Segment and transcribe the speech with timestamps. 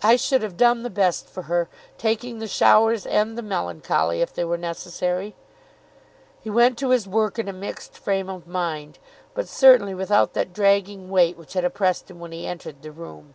[0.00, 1.68] "I should have done the best for her,
[1.98, 5.34] taking the showers and the melancholy if they were necessary."
[6.40, 9.00] He went to his work in a mixed frame of mind,
[9.34, 13.34] but certainly without that dragging weight which had oppressed him when he entered the room.